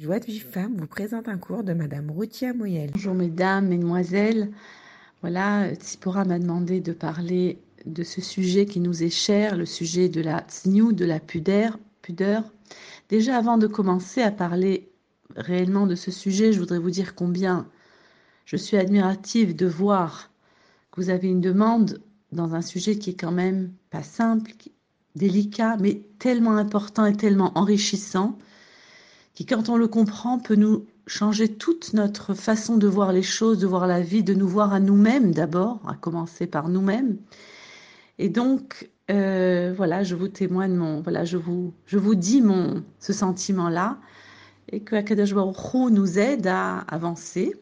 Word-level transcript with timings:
Joie 0.00 0.18
de 0.18 0.26
vie 0.26 0.40
femme 0.40 0.76
vous 0.76 0.88
présente 0.88 1.28
un 1.28 1.38
cours 1.38 1.62
de 1.62 1.72
Madame 1.72 2.10
Routia 2.10 2.52
Moyel. 2.52 2.90
Bonjour 2.94 3.14
mesdames, 3.14 3.68
mesdemoiselles. 3.68 4.50
Voilà, 5.20 5.72
Tsipora 5.76 6.24
m'a 6.24 6.40
demandé 6.40 6.80
de 6.80 6.92
parler 6.92 7.60
de 7.86 8.02
ce 8.02 8.20
sujet 8.20 8.66
qui 8.66 8.80
nous 8.80 9.04
est 9.04 9.08
cher, 9.08 9.56
le 9.56 9.64
sujet 9.64 10.08
de 10.08 10.20
la 10.20 10.40
tsniou, 10.40 10.92
de 10.92 11.04
la 11.04 11.20
pudeur, 11.20 11.78
pudeur. 12.02 12.42
Déjà 13.08 13.36
avant 13.36 13.56
de 13.56 13.68
commencer 13.68 14.20
à 14.20 14.32
parler 14.32 14.90
réellement 15.36 15.86
de 15.86 15.94
ce 15.94 16.10
sujet, 16.10 16.52
je 16.52 16.58
voudrais 16.58 16.80
vous 16.80 16.90
dire 16.90 17.14
combien 17.14 17.68
je 18.46 18.56
suis 18.56 18.76
admirative 18.76 19.54
de 19.54 19.66
voir 19.66 20.32
que 20.90 21.02
vous 21.02 21.10
avez 21.10 21.28
une 21.28 21.40
demande 21.40 22.02
dans 22.32 22.56
un 22.56 22.62
sujet 22.62 22.98
qui 22.98 23.10
est 23.10 23.20
quand 23.20 23.30
même 23.30 23.70
pas 23.90 24.02
simple, 24.02 24.50
délicat, 25.14 25.76
mais 25.78 26.02
tellement 26.18 26.56
important 26.56 27.06
et 27.06 27.16
tellement 27.16 27.56
enrichissant 27.56 28.36
qui, 29.34 29.46
quand 29.46 29.68
on 29.68 29.76
le 29.76 29.88
comprend, 29.88 30.38
peut 30.38 30.54
nous 30.54 30.86
changer 31.06 31.48
toute 31.48 31.92
notre 31.92 32.34
façon 32.34 32.76
de 32.76 32.86
voir 32.86 33.12
les 33.12 33.22
choses, 33.22 33.58
de 33.58 33.66
voir 33.66 33.86
la 33.86 34.00
vie, 34.00 34.22
de 34.22 34.34
nous 34.34 34.48
voir 34.48 34.72
à 34.72 34.80
nous-mêmes 34.80 35.32
d'abord, 35.32 35.80
à 35.86 35.94
commencer 35.94 36.46
par 36.46 36.68
nous-mêmes. 36.68 37.18
Et 38.18 38.28
donc, 38.28 38.88
euh, 39.10 39.74
voilà, 39.76 40.02
je 40.02 40.14
vous 40.14 40.28
témoigne 40.28 40.74
mon, 40.74 41.02
voilà, 41.02 41.24
je 41.24 41.36
vous, 41.36 41.74
je 41.86 41.98
vous 41.98 42.14
dis 42.14 42.40
mon, 42.40 42.82
ce 43.00 43.12
sentiment-là, 43.12 43.98
et 44.70 44.80
que 44.80 44.96
Akadosh 44.96 45.34
Baruch 45.34 45.74
nous 45.90 46.18
aide 46.18 46.46
à 46.46 46.78
avancer. 46.88 47.54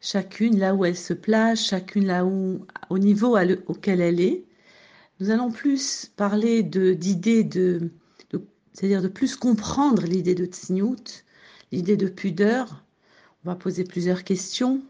Chacune 0.00 0.58
là 0.58 0.74
où 0.74 0.84
elle 0.84 0.96
se 0.96 1.12
place, 1.12 1.66
chacune 1.66 2.06
là 2.06 2.24
où, 2.24 2.64
au 2.88 2.98
niveau 2.98 3.36
auquel 3.66 4.00
elle 4.00 4.20
est. 4.20 4.44
Nous 5.20 5.30
allons 5.30 5.50
plus 5.50 6.12
parler 6.16 6.62
d'idées 6.62 7.42
de 7.42 7.90
c'est-à-dire 8.78 9.02
de 9.02 9.08
plus 9.08 9.34
comprendre 9.34 10.04
l'idée 10.04 10.36
de 10.36 10.44
tsniout, 10.44 11.24
l'idée 11.72 11.96
de 11.96 12.06
pudeur. 12.06 12.84
On 13.42 13.50
va 13.50 13.56
poser 13.56 13.82
plusieurs 13.82 14.22
questions. 14.22 14.82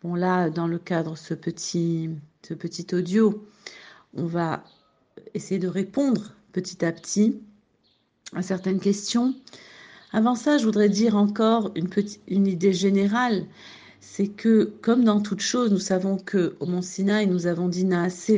Bon, 0.00 0.14
là, 0.14 0.48
dans 0.48 0.68
le 0.68 0.78
cadre 0.78 1.12
de 1.12 1.16
ce 1.16 1.34
petit, 1.34 2.10
ce 2.46 2.54
petit 2.54 2.86
audio, 2.94 3.44
on 4.14 4.26
va 4.26 4.62
essayer 5.34 5.58
de 5.58 5.66
répondre 5.66 6.34
petit 6.52 6.84
à 6.84 6.92
petit 6.92 7.40
à 8.32 8.42
certaines 8.42 8.78
questions. 8.78 9.34
Avant 10.12 10.36
ça, 10.36 10.56
je 10.56 10.64
voudrais 10.64 10.88
dire 10.88 11.16
encore 11.16 11.72
une, 11.74 11.88
petite, 11.88 12.20
une 12.28 12.46
idée 12.46 12.72
générale. 12.72 13.46
C'est 14.00 14.28
que, 14.28 14.72
comme 14.82 15.02
dans 15.02 15.20
toute 15.20 15.40
chose, 15.40 15.72
nous 15.72 15.80
savons 15.80 16.16
que 16.16 16.54
au 16.60 16.66
Mont 16.66 16.80
Sinaï, 16.80 17.26
nous 17.26 17.48
avons 17.48 17.66
dit 17.66 17.84
Naase 17.84 18.30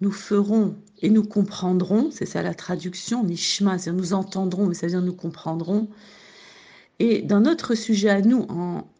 nous 0.00 0.12
ferons 0.12 0.76
et 1.04 1.10
nous 1.10 1.22
comprendrons, 1.22 2.08
c'est 2.10 2.24
ça 2.24 2.40
la 2.40 2.54
traduction, 2.54 3.24
Nishma, 3.24 3.76
c'est 3.78 3.92
nous 3.92 4.14
entendrons, 4.14 4.64
mais 4.64 4.72
ça 4.72 4.86
veut 4.86 4.92
dire 4.92 5.02
nous 5.02 5.12
comprendrons. 5.12 5.86
Et 6.98 7.20
dans 7.20 7.40
notre 7.40 7.74
sujet 7.74 8.08
à 8.08 8.22
nous 8.22 8.46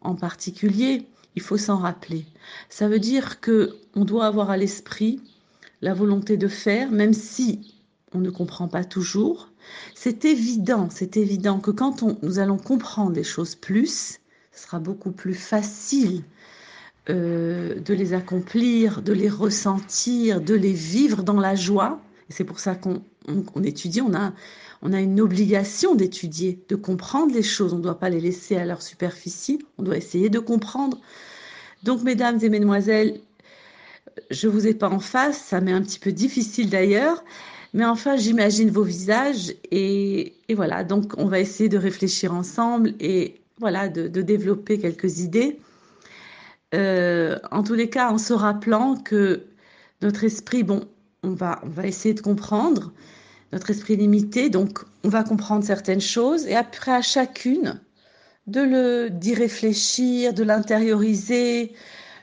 en, 0.01 0.15
particulier, 0.15 1.07
il 1.35 1.41
faut 1.41 1.57
s'en 1.57 1.77
rappeler. 1.77 2.23
Ça 2.69 2.87
veut 2.87 2.99
dire 2.99 3.41
que 3.41 3.75
on 3.95 4.05
doit 4.05 4.27
avoir 4.27 4.51
à 4.51 4.57
l'esprit 4.57 5.19
la 5.81 5.95
volonté 5.95 6.37
de 6.37 6.47
faire, 6.47 6.91
même 6.91 7.13
si 7.13 7.73
on 8.13 8.19
ne 8.19 8.29
comprend 8.29 8.67
pas 8.67 8.83
toujours. 8.83 9.49
C'est 9.95 10.25
évident, 10.25 10.89
c'est 10.91 11.17
évident 11.17 11.59
que 11.59 11.71
quand 11.71 12.03
on, 12.03 12.19
nous 12.21 12.37
allons 12.37 12.57
comprendre 12.57 13.13
des 13.13 13.23
choses 13.23 13.55
plus, 13.55 14.19
ce 14.51 14.61
sera 14.61 14.77
beaucoup 14.77 15.11
plus 15.11 15.33
facile 15.33 16.21
euh, 17.07 17.79
de 17.79 17.93
les 17.93 18.13
accomplir, 18.13 19.03
de 19.03 19.13
les 19.13 19.29
ressentir, 19.29 20.41
de 20.41 20.55
les 20.55 20.73
vivre 20.73 21.21
dans 21.21 21.39
la 21.39 21.53
joie. 21.53 22.01
C'est 22.29 22.43
pour 22.43 22.59
ça 22.59 22.73
qu'on 22.73 23.03
étudie, 23.63 24.01
on 24.01 24.15
a, 24.15 24.33
une 24.81 25.21
obligation 25.21 25.93
d'étudier, 25.93 26.59
de 26.67 26.75
comprendre 26.75 27.31
les 27.31 27.43
choses. 27.43 27.73
On 27.73 27.77
ne 27.77 27.83
doit 27.83 27.99
pas 27.99 28.09
les 28.09 28.19
laisser 28.19 28.55
à 28.55 28.65
leur 28.65 28.81
superficie, 28.81 29.59
on 29.77 29.83
doit 29.83 29.97
essayer 29.97 30.29
de 30.29 30.39
comprendre. 30.39 30.99
Donc, 31.83 32.01
mesdames 32.01 32.39
et 32.41 32.49
mesdemoiselles, 32.49 33.19
je 34.31 34.47
vous 34.47 34.65
ai 34.65 34.73
pas 34.73 34.89
en 34.89 34.99
face, 34.99 35.37
ça 35.37 35.61
m'est 35.61 35.73
un 35.73 35.83
petit 35.83 35.99
peu 35.99 36.11
difficile 36.11 36.71
d'ailleurs, 36.71 37.23
mais 37.75 37.85
enfin, 37.85 38.17
j'imagine 38.17 38.71
vos 38.71 38.81
visages 38.81 39.53
et, 39.69 40.33
voilà. 40.55 40.83
Donc, 40.83 41.13
on 41.17 41.27
va 41.27 41.39
essayer 41.39 41.69
de 41.69 41.77
réfléchir 41.77 42.33
ensemble 42.33 42.95
et 42.99 43.35
voilà, 43.59 43.89
de 43.89 44.21
développer 44.23 44.79
quelques 44.79 45.19
idées. 45.19 45.59
Euh, 46.73 47.39
en 47.51 47.63
tous 47.63 47.73
les 47.73 47.89
cas, 47.89 48.09
en 48.09 48.17
se 48.17 48.33
rappelant 48.33 48.95
que 48.95 49.47
notre 50.01 50.23
esprit, 50.23 50.63
bon, 50.63 50.87
on 51.23 51.31
va, 51.31 51.59
on 51.63 51.69
va 51.69 51.87
essayer 51.87 52.13
de 52.13 52.21
comprendre, 52.21 52.93
notre 53.51 53.69
esprit 53.69 53.95
limité, 53.95 54.49
donc 54.49 54.79
on 55.03 55.09
va 55.09 55.23
comprendre 55.23 55.63
certaines 55.63 56.01
choses, 56.01 56.45
et 56.47 56.55
après 56.55 56.91
à 56.91 57.01
chacune 57.01 57.79
de 58.47 58.61
le 58.61 59.09
d'y 59.09 59.33
réfléchir, 59.33 60.33
de 60.33 60.43
l'intérioriser, 60.43 61.73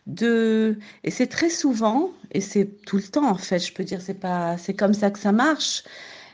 de 0.07 0.79
et 1.05 1.11
c'est 1.11 1.27
très 1.29 1.51
souvent 1.51 2.11
et 2.33 2.41
c'est 2.41 2.67
tout 2.87 2.97
le 2.97 3.03
temps 3.05 3.29
en 3.31 3.37
fait, 3.39 3.59
je 3.61 3.73
peux 3.73 3.85
dire 3.85 4.01
c'est 4.03 4.15
pas 4.15 4.59
c'est 4.59 4.75
comme 4.75 4.95
ça 4.95 5.11
que 5.11 5.19
ça 5.19 5.33
marche, 5.33 5.85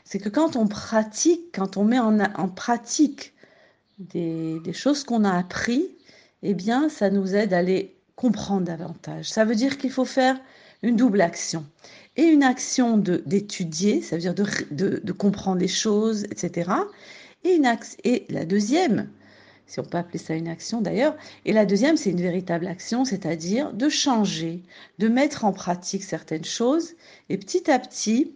c'est 0.03 0.19
que 0.19 0.29
quand 0.29 0.55
on 0.55 0.67
pratique, 0.67 1.53
quand 1.53 1.77
on 1.77 1.85
met 1.85 1.99
en, 1.99 2.49
pratique 2.49 3.33
des, 3.99 4.59
des 4.61 4.73
choses 4.73 5.03
qu'on 5.03 5.23
a 5.23 5.37
appris, 5.37 5.97
eh 6.43 6.53
bien 6.53 6.89
ça 6.89 7.09
nous 7.09 7.35
aide 7.35 7.53
à 7.53 7.59
aller 7.59 7.98
comprendre 8.19 8.65
davantage. 8.65 9.31
Ça 9.31 9.45
veut 9.45 9.55
dire 9.55 9.77
qu'il 9.77 9.91
faut 9.91 10.03
faire 10.03 10.37
une 10.83 10.97
double 10.97 11.21
action. 11.21 11.65
Et 12.17 12.23
une 12.23 12.43
action 12.43 12.97
d'étudier, 12.97 14.01
ça 14.01 14.17
veut 14.17 14.21
dire 14.21 14.35
de, 14.35 14.99
de, 15.01 15.11
comprendre 15.13 15.61
les 15.61 15.69
choses, 15.69 16.25
etc. 16.25 16.69
Et, 17.45 17.55
une 17.55 17.77
et 18.03 18.25
la 18.27 18.43
deuxième, 18.43 19.09
si 19.67 19.79
on 19.79 19.83
peut 19.83 19.97
appeler 19.97 20.19
ça 20.19 20.33
une 20.33 20.49
action 20.49 20.81
d'ailleurs, 20.81 21.15
et 21.45 21.53
la 21.53 21.65
deuxième, 21.65 21.95
c'est 21.95 22.09
une 22.09 22.21
véritable 22.21 22.67
action, 22.67 23.05
c'est-à-dire 23.05 23.71
de 23.71 23.87
changer, 23.87 24.63
de 24.97 25.07
mettre 25.07 25.45
en 25.45 25.53
pratique 25.53 26.03
certaines 26.03 26.43
choses. 26.43 26.95
Et 27.29 27.37
petit 27.37 27.71
à 27.71 27.79
petit, 27.79 28.33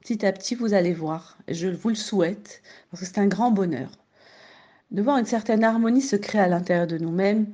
petit 0.00 0.24
à 0.24 0.32
petit, 0.32 0.54
vous 0.54 0.72
allez 0.72 0.94
voir, 0.94 1.36
et 1.48 1.52
je 1.52 1.68
vous 1.68 1.90
le 1.90 1.96
souhaite, 1.96 2.62
parce 2.90 3.02
que 3.02 3.06
c'est 3.06 3.18
un 3.18 3.26
grand 3.26 3.50
bonheur, 3.50 3.90
de 4.90 5.02
voir 5.02 5.18
une 5.18 5.26
certaine 5.26 5.64
harmonie 5.64 6.00
se 6.00 6.16
créer 6.16 6.40
à 6.40 6.48
l'intérieur 6.48 6.86
de 6.86 6.96
nous-mêmes 6.96 7.46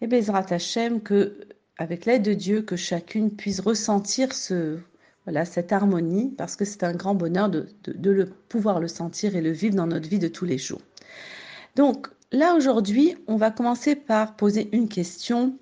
et 0.00 0.06
Bezrat 0.06 0.46
Hashem, 0.50 1.00
que, 1.00 1.40
avec 1.76 2.06
l'aide 2.06 2.22
de 2.22 2.34
Dieu, 2.34 2.62
que 2.62 2.76
chacune 2.76 3.30
puisse 3.30 3.60
ressentir 3.60 4.32
ce, 4.32 4.78
cette 5.44 5.72
harmonie, 5.72 6.32
parce 6.36 6.56
que 6.56 6.64
c'est 6.64 6.84
un 6.84 6.92
grand 6.92 7.14
bonheur 7.14 7.48
de, 7.48 7.68
le, 8.02 8.26
pouvoir 8.48 8.80
le 8.80 8.88
sentir 8.88 9.36
et 9.36 9.40
le 9.40 9.50
vivre 9.50 9.74
dans 9.74 9.86
notre 9.86 10.08
vie 10.08 10.18
de 10.18 10.28
tous 10.28 10.44
les 10.44 10.58
jours. 10.58 10.80
Donc 11.76 12.08
là, 12.32 12.54
aujourd'hui, 12.54 13.16
on 13.26 13.36
va 13.36 13.50
commencer 13.50 13.96
par 13.96 14.36
poser 14.36 14.68
une 14.72 14.88
question, 14.88 15.56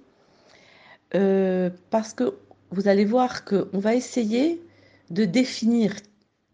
euh, 1.14 1.70
parce 1.90 2.12
que 2.12 2.34
vous 2.70 2.88
allez 2.88 3.04
voir 3.04 3.44
qu'on 3.44 3.78
va 3.78 3.94
essayer 3.94 4.62
de 5.10 5.24
définir 5.24 5.94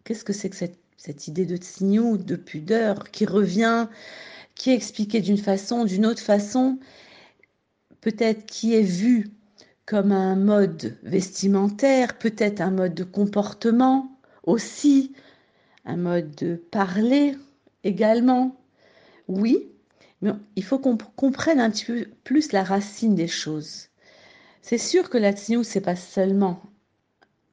qu'est-ce 0.03 0.23
que 0.23 0.33
c'est 0.33 0.49
que 0.49 0.55
cette, 0.55 0.77
cette 0.97 1.27
idée 1.27 1.45
de 1.45 1.57
tsniou, 1.57 2.17
de 2.17 2.35
pudeur, 2.35 3.09
qui 3.11 3.25
revient, 3.25 3.87
qui 4.55 4.69
est 4.69 4.75
expliquée 4.75 5.21
d'une 5.21 5.37
façon, 5.37 5.85
d'une 5.85 6.05
autre 6.05 6.21
façon, 6.21 6.77
peut-être 8.03 8.45
qui 8.45 8.75
est 8.75 8.81
vu 8.81 9.29
comme 9.85 10.11
un 10.11 10.35
mode 10.35 10.97
vestimentaire, 11.03 12.17
peut-être 12.17 12.59
un 12.59 12.71
mode 12.71 12.93
de 12.93 13.05
comportement 13.05 14.19
aussi, 14.43 15.13
un 15.85 15.95
mode 15.95 16.35
de 16.35 16.55
parler 16.55 17.37
également. 17.85 18.57
Oui, 19.29 19.69
mais 20.21 20.31
il 20.57 20.65
faut 20.65 20.79
qu'on 20.79 20.97
comprenne 20.97 21.61
un 21.61 21.69
petit 21.69 21.85
peu 21.85 22.05
plus 22.25 22.51
la 22.51 22.65
racine 22.65 23.15
des 23.15 23.29
choses. 23.29 23.87
C'est 24.61 24.77
sûr 24.77 25.09
que 25.09 25.17
la 25.17 25.31
tsniou, 25.31 25.63
c'est 25.63 25.79
pas 25.79 25.95
seulement 25.95 26.61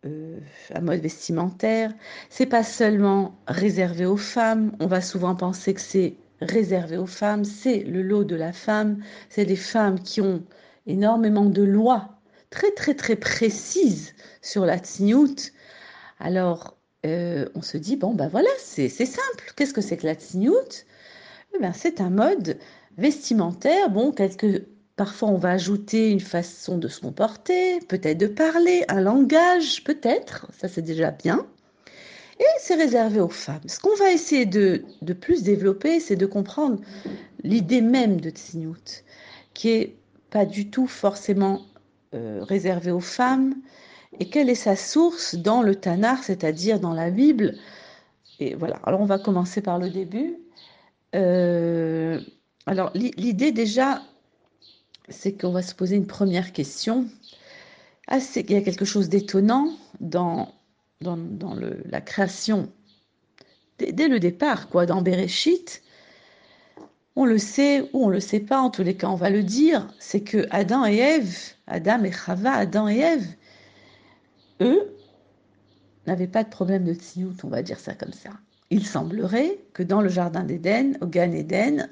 euh, 0.04 0.40
un 0.74 0.80
mode 0.80 1.00
vestimentaire, 1.00 1.92
c'est 2.28 2.46
pas 2.46 2.64
seulement 2.64 3.38
réservé 3.46 4.04
aux 4.04 4.16
femmes. 4.16 4.76
On 4.80 4.88
va 4.88 5.00
souvent 5.00 5.36
penser 5.36 5.74
que 5.74 5.80
c'est 5.80 6.16
réservé 6.40 6.96
aux 6.96 7.06
femmes, 7.06 7.44
c'est 7.44 7.78
le 7.80 8.02
lot 8.02 8.24
de 8.24 8.36
la 8.36 8.52
femme, 8.52 9.02
c'est 9.28 9.44
des 9.44 9.56
femmes 9.56 10.00
qui 10.00 10.20
ont 10.20 10.42
énormément 10.86 11.46
de 11.46 11.62
lois 11.62 12.20
très 12.50 12.70
très 12.72 12.94
très 12.94 13.16
précises 13.16 14.14
sur 14.42 14.66
la 14.66 14.78
tsniout. 14.78 15.52
Alors 16.18 16.76
euh, 17.06 17.46
on 17.54 17.62
se 17.62 17.76
dit, 17.78 17.96
bon 17.96 18.14
ben 18.14 18.28
voilà, 18.28 18.50
c'est 18.58 18.88
simple, 18.88 19.52
qu'est-ce 19.56 19.72
que 19.72 19.80
c'est 19.80 19.96
que 19.96 20.06
la 20.06 20.14
tsniout 20.14 20.84
eh 21.54 21.66
C'est 21.74 22.00
un 22.00 22.10
mode 22.10 22.58
vestimentaire, 22.98 23.90
bon, 23.90 24.12
quelques... 24.12 24.66
Parfois, 24.96 25.30
on 25.30 25.38
va 25.38 25.52
ajouter 25.52 26.10
une 26.10 26.20
façon 26.20 26.76
de 26.76 26.86
se 26.86 27.00
comporter, 27.00 27.80
peut-être 27.88 28.18
de 28.18 28.26
parler, 28.26 28.84
un 28.88 29.00
langage, 29.00 29.82
peut-être, 29.82 30.46
ça 30.52 30.68
c'est 30.68 30.82
déjà 30.82 31.10
bien. 31.10 31.46
Et 32.40 32.58
c'est 32.58 32.74
réservé 32.74 33.20
aux 33.20 33.28
femmes. 33.28 33.60
Ce 33.66 33.78
qu'on 33.78 33.94
va 33.96 34.10
essayer 34.10 34.46
de, 34.46 34.82
plus 35.20 35.42
développer, 35.42 36.00
c'est 36.00 36.16
de 36.16 36.24
comprendre 36.24 36.80
l'idée 37.44 37.82
même 37.82 38.18
de 38.18 38.30
Tsniout, 38.30 39.04
qui 39.52 39.68
est 39.68 39.96
pas 40.30 40.46
du 40.46 40.70
tout 40.70 40.86
forcément 40.86 41.60
euh, 42.14 42.42
réservée 42.42 42.92
aux 42.92 43.00
femmes, 43.00 43.54
et 44.18 44.30
quelle 44.30 44.48
est 44.48 44.54
sa 44.54 44.74
source 44.74 45.34
dans 45.34 45.60
le 45.60 45.74
Tanar, 45.74 46.24
c'est-à-dire 46.24 46.80
dans 46.80 46.94
la 46.94 47.10
Bible. 47.10 47.56
Et 48.38 48.54
voilà, 48.54 48.76
alors 48.84 49.02
on 49.02 49.06
va 49.06 49.18
commencer 49.18 49.60
par 49.60 49.78
le 49.78 49.90
début. 49.90 50.38
Euh, 51.14 52.20
alors 52.64 52.90
l'idée 52.94 53.52
déjà, 53.52 54.02
c'est 55.10 55.32
qu'on 55.38 55.52
va 55.52 55.62
se 55.62 55.74
poser 55.74 55.96
une 55.96 56.06
première 56.06 56.52
question. 56.52 57.06
Ah, 58.08 58.18
il 58.34 58.50
y 58.50 58.56
a 58.56 58.62
quelque 58.62 58.86
chose 58.86 59.10
d'étonnant 59.10 59.72
dans, 60.00 60.54
dans, 61.02 61.18
la 61.86 62.02
création 62.02 62.70
dès, 63.78 63.90
dès, 63.92 64.08
le 64.08 64.20
départ, 64.20 64.68
quoi, 64.68 64.84
dans 64.84 65.00
Bereshit. 65.00 65.82
On 67.16 67.24
le 67.24 67.38
sait 67.38 67.82
ou 67.94 68.04
on 68.04 68.08
le 68.08 68.20
sait 68.20 68.40
pas, 68.40 68.60
en 68.60 68.68
tous 68.68 68.82
les 68.82 68.96
cas, 68.96 69.08
on 69.08 69.14
va 69.14 69.30
le 69.30 69.42
dire, 69.42 69.88
c'est 69.98 70.20
que 70.20 70.46
Adam 70.50 70.84
et 70.84 70.96
Ève, 70.96 71.34
Adam 71.66 72.04
et 72.04 72.12
Chava, 72.12 72.52
Adam 72.52 72.86
et 72.88 72.98
Ève, 72.98 73.26
eux, 74.60 74.94
n'avaient 76.06 76.26
pas 76.26 76.44
de 76.44 76.50
problème 76.50 76.84
de 76.84 76.92
tsiout, 76.92 77.34
on 77.44 77.48
va 77.48 77.62
dire 77.62 77.80
ça 77.80 77.94
comme 77.94 78.12
ça. 78.12 78.30
Il 78.68 78.86
semblerait 78.86 79.58
que 79.72 79.82
dans 79.82 80.02
le 80.02 80.10
jardin 80.10 80.44
d'Éden, 80.44 80.98
au 81.00 81.06
Gan 81.06 81.32
Éden, 81.32 81.88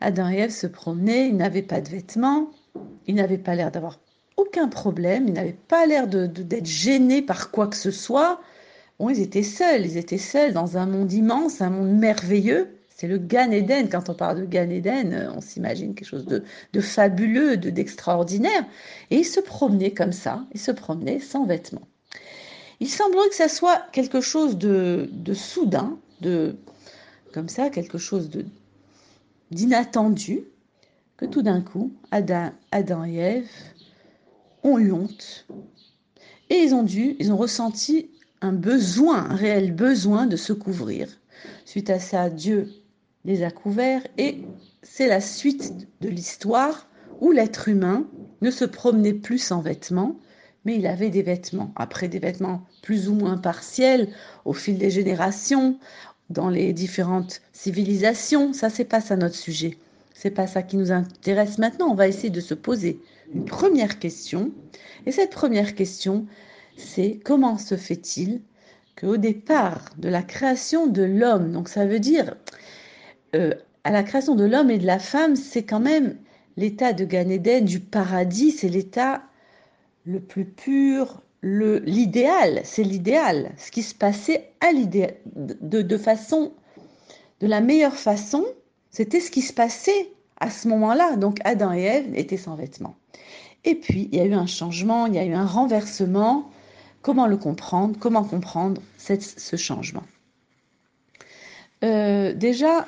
Adam 0.00 0.30
et 0.30 0.38
Ève 0.38 0.50
se 0.50 0.66
promenaient, 0.66 1.28
ils 1.28 1.36
n'avaient 1.36 1.62
pas 1.62 1.82
de 1.82 1.90
vêtements, 1.90 2.50
ils 3.06 3.14
n'avaient 3.14 3.36
pas 3.36 3.54
l'air 3.54 3.70
d'avoir 3.70 3.98
aucun 4.36 4.68
problème, 4.68 5.28
ils 5.28 5.34
n'avaient 5.34 5.56
pas 5.68 5.86
l'air 5.86 6.06
d'être 6.06 6.32
de, 6.32 6.42
de, 6.42 6.64
gênés 6.64 7.22
par 7.22 7.50
quoi 7.50 7.68
que 7.68 7.76
ce 7.76 7.90
soit. 7.90 8.40
Bon, 8.98 9.08
ils 9.10 9.20
étaient 9.20 9.42
seuls, 9.42 9.84
ils 9.86 9.96
étaient 9.96 10.18
seuls 10.18 10.52
dans 10.52 10.76
un 10.76 10.86
monde 10.86 11.12
immense, 11.12 11.60
un 11.60 11.70
monde 11.70 11.90
merveilleux. 11.90 12.68
C'est 12.94 13.08
le 13.08 13.18
Gan 13.18 13.50
Eden. 13.50 13.90
Quand 13.90 14.08
on 14.08 14.14
parle 14.14 14.40
de 14.40 14.46
Gan 14.46 14.70
Eden, 14.70 15.30
on 15.34 15.40
s'imagine 15.40 15.94
quelque 15.94 16.08
chose 16.08 16.24
de, 16.24 16.44
de 16.72 16.80
fabuleux, 16.80 17.56
d'extraordinaire. 17.56 18.64
Et 19.10 19.18
ils 19.18 19.24
se 19.24 19.40
promenaient 19.40 19.92
comme 19.92 20.12
ça, 20.12 20.44
ils 20.52 20.60
se 20.60 20.70
promenaient 20.70 21.20
sans 21.20 21.44
vêtements. 21.44 21.86
Il 22.80 22.88
semblerait 22.88 23.28
que 23.28 23.34
ça 23.34 23.48
soit 23.48 23.82
quelque 23.92 24.20
chose 24.20 24.56
de, 24.56 25.08
de 25.12 25.34
soudain, 25.34 25.98
de 26.20 26.56
comme 27.32 27.48
ça, 27.48 27.68
quelque 27.70 27.98
chose 27.98 28.30
de 28.30 28.46
d'inattendu, 29.50 30.40
que 31.16 31.24
tout 31.24 31.42
d'un 31.42 31.60
coup, 31.60 31.92
Adam, 32.10 32.50
Adam 32.72 33.04
et 33.04 33.16
Ève 33.16 33.48
ont 34.66 34.78
eu 34.78 34.92
honte. 34.92 35.46
Et 36.50 36.56
ils 36.56 36.74
ont 36.74 36.82
dû, 36.82 37.16
ils 37.18 37.32
ont 37.32 37.36
ressenti 37.36 38.10
un 38.40 38.52
besoin, 38.52 39.30
un 39.30 39.34
réel 39.34 39.72
besoin 39.72 40.26
de 40.26 40.36
se 40.36 40.52
couvrir. 40.52 41.08
Suite 41.64 41.90
à 41.90 41.98
ça, 41.98 42.30
Dieu 42.30 42.68
les 43.24 43.42
a 43.42 43.50
couverts 43.50 44.06
et 44.18 44.42
c'est 44.82 45.08
la 45.08 45.20
suite 45.20 45.72
de 46.00 46.08
l'histoire 46.08 46.86
où 47.20 47.32
l'être 47.32 47.68
humain 47.68 48.06
ne 48.42 48.50
se 48.50 48.64
promenait 48.64 49.14
plus 49.14 49.38
sans 49.38 49.60
vêtements, 49.60 50.16
mais 50.64 50.76
il 50.76 50.86
avait 50.86 51.10
des 51.10 51.22
vêtements. 51.22 51.72
Après 51.76 52.08
des 52.08 52.18
vêtements 52.18 52.62
plus 52.82 53.08
ou 53.08 53.14
moins 53.14 53.38
partiels 53.38 54.08
au 54.44 54.52
fil 54.52 54.78
des 54.78 54.90
générations, 54.90 55.78
dans 56.30 56.50
les 56.50 56.72
différentes 56.72 57.40
civilisations, 57.52 58.52
ça 58.52 58.68
c'est 58.68 58.84
pas 58.84 59.00
ça 59.00 59.16
notre 59.16 59.36
sujet. 59.36 59.78
C'est 60.18 60.30
pas 60.30 60.46
ça 60.46 60.62
qui 60.62 60.78
nous 60.78 60.92
intéresse 60.92 61.58
maintenant. 61.58 61.90
On 61.90 61.94
va 61.94 62.08
essayer 62.08 62.30
de 62.30 62.40
se 62.40 62.54
poser 62.54 63.00
une 63.34 63.44
première 63.44 63.98
question. 63.98 64.50
Et 65.04 65.12
cette 65.12 65.30
première 65.30 65.74
question, 65.74 66.26
c'est 66.78 67.20
comment 67.22 67.58
se 67.58 67.76
fait-il 67.76 68.40
qu'au 68.98 69.18
départ 69.18 69.84
de 69.98 70.08
la 70.08 70.22
création 70.22 70.86
de 70.86 71.02
l'homme, 71.02 71.52
donc 71.52 71.68
ça 71.68 71.84
veut 71.84 72.00
dire 72.00 72.34
euh, 73.34 73.52
à 73.84 73.90
la 73.90 74.02
création 74.02 74.34
de 74.34 74.46
l'homme 74.46 74.70
et 74.70 74.78
de 74.78 74.86
la 74.86 74.98
femme, 74.98 75.36
c'est 75.36 75.64
quand 75.64 75.80
même 75.80 76.16
l'état 76.56 76.94
de 76.94 77.04
Gan 77.04 77.28
Eden, 77.28 77.66
du 77.66 77.80
paradis, 77.80 78.52
c'est 78.52 78.70
l'état 78.70 79.22
le 80.06 80.20
plus 80.20 80.46
pur, 80.46 81.22
l'idéal, 81.42 82.62
c'est 82.64 82.84
l'idéal, 82.84 83.52
ce 83.58 83.70
qui 83.70 83.82
se 83.82 83.94
passait 83.94 84.50
à 84.60 84.72
de 84.72 85.96
façon, 85.98 86.54
de 87.40 87.46
la 87.46 87.60
meilleure 87.60 87.96
façon, 87.96 88.46
c'était 88.90 89.20
ce 89.20 89.30
qui 89.30 89.42
se 89.42 89.52
passait 89.52 90.10
à 90.40 90.50
ce 90.50 90.68
moment-là. 90.68 91.16
Donc 91.16 91.38
Adam 91.44 91.72
et 91.72 91.82
Ève 91.82 92.14
étaient 92.14 92.36
sans 92.36 92.56
vêtements. 92.56 92.96
Et 93.64 93.74
puis, 93.74 94.08
il 94.12 94.18
y 94.18 94.20
a 94.20 94.24
eu 94.24 94.34
un 94.34 94.46
changement, 94.46 95.06
il 95.06 95.14
y 95.14 95.18
a 95.18 95.24
eu 95.24 95.34
un 95.34 95.46
renversement. 95.46 96.50
Comment 97.02 97.26
le 97.26 97.36
comprendre? 97.36 97.98
Comment 97.98 98.24
comprendre 98.24 98.80
ce 98.96 99.56
changement? 99.56 100.04
Euh, 101.84 102.32
Déjà, 102.32 102.86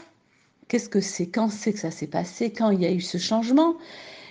qu'est-ce 0.68 0.88
que 0.88 1.00
c'est? 1.00 1.28
Quand 1.28 1.48
c'est 1.50 1.72
que 1.72 1.78
ça 1.78 1.90
s'est 1.90 2.06
passé? 2.06 2.52
Quand 2.52 2.70
il 2.70 2.80
y 2.80 2.86
a 2.86 2.92
eu 2.92 3.00
ce 3.00 3.18
changement? 3.18 3.76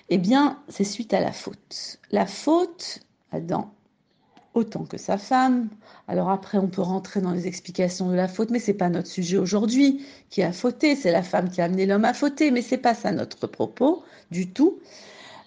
Eh 0.10 0.18
bien, 0.18 0.62
c'est 0.70 0.86
suite 0.86 1.14
à 1.14 1.20
la 1.20 1.34
faute. 1.34 2.00
La 2.12 2.26
faute, 2.26 3.00
Adam, 3.32 3.74
autant 4.58 4.86
que 4.86 4.98
sa 4.98 5.18
femme. 5.18 5.70
Alors 6.08 6.30
après, 6.30 6.58
on 6.58 6.68
peut 6.68 6.82
rentrer 6.82 7.22
dans 7.22 7.32
les 7.32 7.48
explications 7.48 8.10
de 8.10 8.16
la 8.16 8.28
faute, 8.28 8.50
mais 8.50 8.60
c'est 8.60 8.74
pas 8.74 8.90
notre 8.90 9.08
sujet 9.08 9.38
aujourd'hui 9.38 10.06
qui 10.30 10.42
a 10.42 10.52
fauté. 10.52 10.96
C'est 10.96 11.12
la 11.12 11.24
femme 11.24 11.50
qui 11.50 11.62
a 11.62 11.66
amené 11.66 11.86
l'homme 11.86 12.06
à 12.06 12.14
fauter, 12.14 12.52
mais 12.52 12.62
c'est 12.62 12.78
pas 12.78 12.96
ça 12.96 13.12
notre 13.12 13.48
propos 13.48 14.04
du 14.32 14.48
tout. 14.48 14.80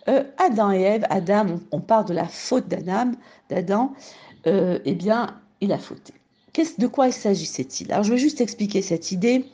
Euh, 0.09 0.25
Adam 0.39 0.71
et 0.73 0.81
Ève, 0.81 1.07
Adam, 1.11 1.47
on, 1.73 1.79
on, 1.79 1.81
parle 1.81 2.07
de 2.07 2.15
la 2.15 2.27
faute 2.27 2.69
d'Adam, 2.69 3.13
d'Adam, 3.51 3.93
euh, 4.47 4.79
eh 4.85 4.95
bien, 4.95 5.39
il 5.61 5.73
a 5.73 5.79
fauté. 5.79 6.15
de 6.79 6.87
quoi 6.87 7.09
il 7.09 7.13
s'agissait-il? 7.13 7.93
Alors, 7.93 8.05
je 8.05 8.13
vais 8.13 8.19
juste 8.19 8.41
expliquer 8.41 8.81
cette 8.81 9.13
idée. 9.13 9.45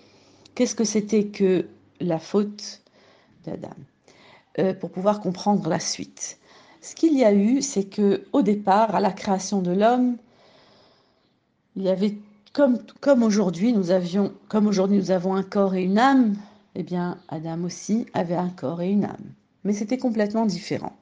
Qu'est-ce 0.54 0.74
que 0.74 0.84
c'était 0.84 1.26
que 1.26 1.66
la 2.00 2.18
faute 2.18 2.82
d'Adam? 3.44 3.74
Euh, 4.58 4.72
pour 4.72 4.90
pouvoir 4.90 5.20
comprendre 5.20 5.68
la 5.68 5.80
suite. 5.80 6.38
Ce 6.86 6.94
qu'il 6.94 7.18
y 7.18 7.24
a 7.24 7.34
eu, 7.34 7.62
c'est 7.62 7.84
que 7.84 8.24
au 8.32 8.42
départ, 8.42 8.94
à 8.94 9.00
la 9.00 9.10
création 9.10 9.60
de 9.60 9.72
l'homme, 9.72 10.16
il 11.74 11.82
y 11.82 11.88
avait 11.88 12.14
comme, 12.52 12.78
comme 13.00 13.22
aujourd'hui, 13.22 13.72
nous 13.72 13.90
avions, 13.90 14.32
comme 14.48 14.66
aujourd'hui 14.66 14.98
nous 14.98 15.10
avons 15.10 15.34
un 15.34 15.42
corps 15.42 15.74
et 15.74 15.82
une 15.82 15.98
âme, 15.98 16.36
eh 16.74 16.82
bien, 16.82 17.18
Adam 17.28 17.64
aussi 17.64 18.06
avait 18.14 18.36
un 18.36 18.50
corps 18.50 18.82
et 18.82 18.90
une 18.90 19.04
âme 19.04 19.34
mais 19.66 19.72
c'était 19.72 19.98
complètement 19.98 20.46
différent. 20.46 20.96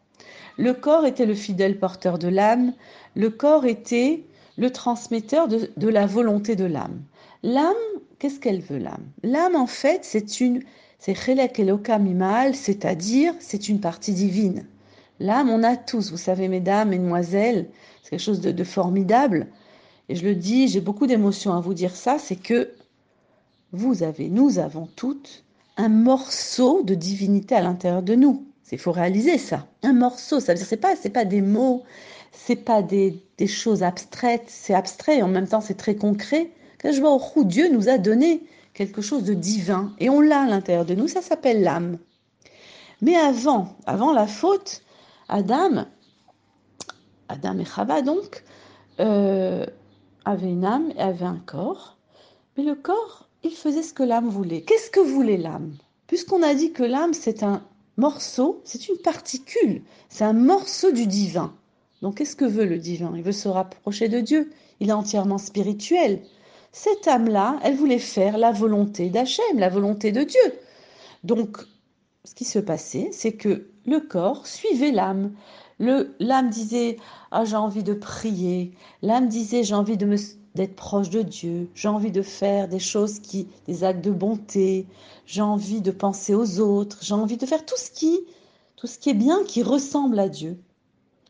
Le 0.57 0.73
corps 0.73 1.05
était 1.05 1.27
le 1.27 1.35
fidèle 1.35 1.79
porteur 1.79 2.19
de 2.19 2.29
l'âme, 2.29 2.73
le 3.15 3.29
corps 3.29 3.67
était 3.67 4.25
le 4.57 4.71
transmetteur 4.71 5.49
de, 5.49 5.89
la 5.89 6.07
volonté 6.07 6.57
de 6.57 6.65
l'âme. 6.65 7.03
L'âme, 7.43 7.75
qu'est-ce 8.19 8.41
qu'elle 8.41 8.63
veut 8.63 8.79
l'âme? 8.79 9.05
L'âme, 9.23 9.55
en 9.55 9.67
fait, 9.67 10.01
c'est 10.03 10.41
une, 10.41 10.63
c'est 10.99 11.15
c'est-à-dire 12.55 13.35
c'est 13.39 13.69
une 13.69 13.81
partie 13.81 14.13
divine. 14.15 14.65
L'âme, 15.21 15.51
on 15.51 15.63
a 15.63 15.77
tous, 15.77 16.11
vous 16.11 16.17
savez, 16.17 16.49
mesdames, 16.49 16.91
mesdemoiselles, 16.91 17.69
c'est 18.03 18.11
quelque 18.11 18.21
chose 18.21 18.41
de, 18.41 18.65
formidable. 18.65 19.47
Et 20.09 20.17
je 20.17 20.25
le 20.25 20.35
dis, 20.35 20.69
j'ai 20.69 20.81
beaucoup 20.81 21.07
d'émotions 21.07 21.55
à 21.55 21.61
vous 21.61 21.75
dire 21.75 21.95
ça, 21.95 22.19
c'est 22.19 22.37
que 22.37 22.73
vous 23.73 24.03
avez, 24.03 24.29
nous 24.29 24.59
avons 24.59 24.89
toutes 24.97 25.45
un 25.77 25.89
morceau 25.89 26.83
de 26.83 26.95
divinité 26.95 27.55
à 27.55 27.61
l'intérieur 27.61 28.03
de 28.03 28.15
nous. 28.15 28.47
Il 28.75 28.79
faut 28.79 28.93
réaliser 28.93 29.39
ça. 29.39 29.67
Un 29.85 29.93
morceau, 29.93 30.41
ça 30.41 30.53
veut 30.53 30.59
dire 30.59 30.67
c'est 30.67 30.77
pas 30.77 30.97
c'est 30.97 31.11
pas 31.11 31.25
des 31.25 31.41
mots, 31.41 31.85
c'est 32.33 32.57
pas 32.57 32.83
des, 32.83 33.23
des, 33.39 33.47
choses 33.47 33.85
abstraites, 33.85 34.47
c'est 34.49 34.75
abstrait 34.75 35.19
et 35.19 35.23
en 35.23 35.29
même 35.29 35.47
temps 35.47 35.61
c'est 35.61 35.77
très 35.77 35.95
concret. 35.95 36.51
Quand 36.83 36.91
je 36.91 37.01
vois 37.01 37.13
au 37.13 37.45
Dieu 37.45 37.69
nous 37.69 37.89
a 37.89 37.99
donné 37.99 38.43
quelque 38.73 39.01
chose 39.01 39.23
de 39.23 39.35
divin 39.35 39.93
et 40.01 40.11
on 40.11 40.21
l'a 40.21 40.41
à 40.41 40.47
l'intérieur 40.47 40.85
de 40.85 40.97
nous, 40.97 41.07
ça 41.07 41.23
s'appelle 41.23 41.63
l'âme. 41.63 41.99
Mais 43.01 43.15
avant, 43.15 43.77
avant 43.87 44.13
la 44.13 44.27
faute, 44.27 44.83
Adam, 45.29 45.87
Adam 47.29 47.59
et 47.59 47.65
Chava 47.65 48.03
donc, 48.03 48.45
euh, 49.01 49.67
avaient 50.25 50.51
une 50.51 50.65
âme 50.65 50.93
et 50.97 51.01
avaient 51.01 51.25
un 51.25 51.43
corps. 51.47 51.97
Mais 52.57 52.65
le 52.65 52.75
corps, 52.75 53.29
il 53.43 53.53
faisait 53.53 53.83
ce 53.83 53.93
que 53.93 54.03
l'âme 54.03 54.29
voulait. 54.29 54.63
Qu'est-ce 54.63 54.91
que 54.91 55.01
voulait 55.01 55.37
l'âme? 55.37 55.73
Puisqu'on 56.07 56.43
a 56.43 56.55
dit 56.55 56.73
que 56.73 56.83
l'âme, 56.83 57.15
c'est 57.15 57.43
un 57.43 57.63
morceau, 57.97 58.61
c'est 58.65 58.89
une 58.89 58.99
particule, 58.99 59.83
c'est 60.09 60.25
un 60.25 60.33
morceau 60.33 60.93
du 60.93 61.07
divin. 61.07 61.55
Donc 62.03 62.17
qu'est-ce 62.17 62.37
que 62.37 62.45
veut 62.45 62.67
le 62.67 62.79
divin? 62.79 63.13
Il 63.17 63.23
veut 63.23 63.33
se 63.33 63.49
rapprocher 63.49 64.09
de 64.09 64.21
Dieu, 64.21 64.51
il 64.81 64.91
est 64.91 64.93
entièrement 64.93 65.39
spirituel. 65.39 66.23
Cette 66.73 67.07
âme-là, 67.07 67.59
elle 67.63 67.77
voulait 67.77 67.99
faire 67.99 68.37
la 68.37 68.53
volonté 68.53 69.09
d'Hachem, 69.09 69.59
la 69.59 69.69
volonté 69.69 70.13
de 70.13 70.23
Dieu. 70.23 70.59
Donc, 71.23 71.59
ce 72.25 72.35
qui 72.35 72.45
se 72.45 72.59
passait, 72.59 73.11
c'est 73.13 73.33
que 73.33 73.69
le 73.87 74.01
corps 74.01 74.47
suivait 74.47 74.93
l'âme. 74.93 75.33
L'âme 75.79 76.51
disait 76.51 76.97
ah, 77.31 77.45
j'ai 77.45 77.57
envie 77.57 77.83
de 77.83 77.95
prier. 77.95 78.73
L'âme 79.03 79.29
disait 79.29 79.63
j'ai 79.63 79.75
envie 79.75 79.99
d'être 79.99 80.77
proche 80.77 81.11
de 81.11 81.23
Dieu, 81.23 81.69
j'ai 81.75 81.89
envie 81.89 82.13
de 82.13 82.23
faire 82.23 82.69
des 82.69 82.79
choses 82.79 83.19
qui, 83.21 83.49
des 83.67 83.85
actes 83.85 84.05
de 84.05 84.11
bonté, 84.11 84.87
j'ai 85.27 85.43
envie 85.43 85.83
de 85.83 85.91
penser 85.91 86.35
aux 86.35 86.61
autres, 86.61 86.99
j'ai 87.03 87.15
envie 87.15 87.37
de 87.37 87.47
faire 87.47 87.67
tout 87.67 87.77
ce 87.77 87.91
qui, 87.91 88.21
tout 88.77 88.87
ce 88.87 88.99
qui 88.99 89.11
est 89.11 89.15
bien, 89.15 89.45
qui 89.45 89.63
ressemble 89.63 90.19
à 90.19 90.29
Dieu. 90.29 90.59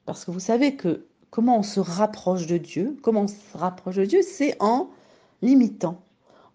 Parce 0.06 0.24
que 0.24 0.30
vous 0.30 0.40
savez 0.40 0.76
que 0.76 1.06
comment 1.30 1.58
on 1.58 1.62
se 1.62 1.80
rapproche 1.80 2.46
de 2.46 2.58
Dieu, 2.58 2.96
comment 3.02 3.22
on 3.22 3.28
se 3.28 3.58
rapproche 3.58 3.96
de 3.96 4.04
Dieu, 4.04 4.20
c'est 4.22 4.56
en 4.60 4.90
l'imitant, 5.42 6.02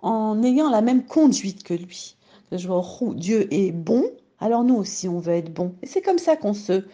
en 0.02 0.42
ayant 0.44 0.70
la 0.70 0.82
même 0.82 1.06
conduite 1.06 1.64
que 1.64 1.74
lui. 1.74 2.16
Je 2.52 3.14
Dieu 3.14 3.54
est 3.54 3.72
bon, 3.72 4.06
alors 4.40 4.64
nous 4.64 4.76
aussi 4.76 5.08
on 5.08 5.20
veut 5.20 5.34
être 5.34 5.54
bon. 5.54 5.76
Et 5.82 5.88
c'est 5.88 6.02
comme 6.02 6.20
ça 6.20 6.36
qu'on 6.36 6.54
se, 6.54 6.86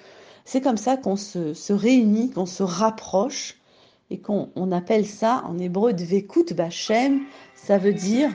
c'est 0.46 0.62
comme 0.62 0.78
ça 0.78 0.98
qu'on 0.98 1.16
se, 1.16 1.54
se 1.54 1.74
réunit, 1.74 2.32
qu'on 2.32 2.46
se 2.46 2.64
rapproche 2.64 3.58
et 4.10 4.20
qu'on 4.20 4.50
on 4.56 4.72
appelle 4.72 5.06
ça 5.06 5.44
en 5.48 5.58
hébreu 5.58 5.94
dvekut 5.94 6.54
bachem, 6.54 7.22
ça 7.56 7.78
veut 7.78 7.94
dire 7.94 8.30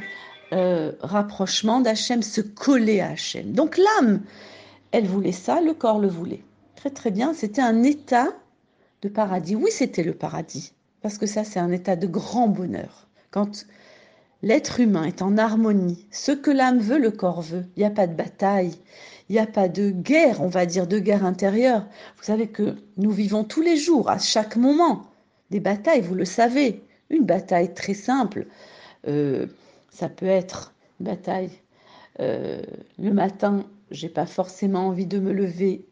euh, 0.53 0.93
rapprochement 1.01 1.81
d'Hachem, 1.81 2.23
se 2.23 2.41
coller 2.41 3.01
à 3.01 3.11
Hachem. 3.11 3.53
Donc 3.53 3.79
l'âme, 3.79 4.23
elle 4.91 5.07
voulait 5.07 5.31
ça, 5.31 5.61
le 5.61 5.75
corps 5.75 6.01
le 6.01 6.09
voulait. 6.09 6.43
Très 6.75 6.91
très 6.91 7.13
bien, 7.13 7.35
c'était 7.35 7.63
un 7.63 7.85
état 7.85 8.29
de 9.03 9.09
paradis. 9.09 9.55
Oui, 9.55 9.71
c'était 9.71 10.03
le 10.03 10.13
paradis, 10.13 10.73
parce 11.03 11.19
que 11.19 11.27
ça, 11.27 11.45
c'est 11.45 11.61
un 11.61 11.71
état 11.71 11.95
de 11.95 12.09
grand 12.09 12.49
bonheur. 12.49 13.07
Quand 13.31 13.65
l'être 14.43 14.81
humain 14.81 15.05
est 15.05 15.23
en 15.23 15.37
harmonie, 15.37 16.07
ce 16.11 16.33
que 16.33 16.51
l'âme 16.51 16.79
veut, 16.79 16.99
le 16.99 17.11
corps 17.11 17.43
veut. 17.43 17.65
Il 17.77 17.81
n'y 17.81 17.87
a 17.87 17.91
pas 17.91 18.07
de 18.07 18.15
bataille, 18.15 18.75
il 19.29 19.35
n'y 19.35 19.39
a 19.39 19.47
pas 19.47 19.69
de 19.69 19.91
guerre, 19.91 20.41
on 20.41 20.49
va 20.49 20.67
dire, 20.67 20.87
de 20.87 20.99
guerre 20.99 21.25
intérieure. 21.25 21.87
Vous 22.17 22.25
savez 22.25 22.49
que 22.49 22.77
nous 22.97 23.11
vivons 23.11 23.45
tous 23.45 23.63
les 23.63 23.77
jours, 23.77 24.11
à 24.11 24.19
chaque 24.19 24.57
moment, 24.57 25.07
des 25.51 25.61
batailles, 25.61 26.03
vous 26.03 26.15
le 26.15 26.25
savez. 26.25 26.83
Une 27.11 27.25
bataille 27.25 27.75
très 27.75 27.95
simple, 27.95 28.47
euh, 29.07 29.47
ça 29.91 30.09
peut 30.09 30.27
être 30.27 30.73
une 30.99 31.07
bataille. 31.07 31.51
Euh, 32.21 32.63
le 32.99 33.13
matin, 33.13 33.65
j'ai 33.91 34.09
pas 34.09 34.27
forcément 34.27 34.89
envie 34.89 35.07
de 35.07 35.19
me 35.19 35.33
lever 35.33 35.87